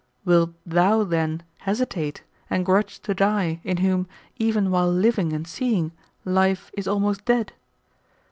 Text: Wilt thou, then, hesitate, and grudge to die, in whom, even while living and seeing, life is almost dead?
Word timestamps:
Wilt 0.25 0.55
thou, 0.65 1.03
then, 1.03 1.43
hesitate, 1.59 2.23
and 2.49 2.65
grudge 2.65 3.01
to 3.01 3.13
die, 3.13 3.61
in 3.63 3.77
whom, 3.77 4.07
even 4.37 4.71
while 4.71 4.91
living 4.91 5.31
and 5.31 5.47
seeing, 5.47 5.91
life 6.25 6.71
is 6.73 6.87
almost 6.87 7.23
dead? 7.23 7.53